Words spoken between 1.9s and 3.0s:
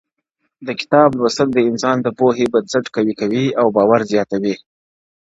د پوهې بنسټ